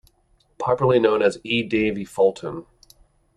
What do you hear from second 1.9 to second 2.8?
Fulton.